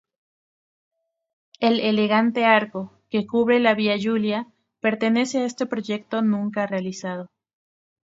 El 1.59 1.79
elegante 1.79 2.43
arco 2.45 2.91
que 3.11 3.27
cubre 3.27 3.59
la 3.59 3.75
Via 3.75 3.97
Giulia 3.99 4.51
pertenece 4.79 5.41
a 5.43 5.45
este 5.45 5.67
proyecto, 5.67 6.23
nunca 6.23 6.65
realizado. 6.65 7.29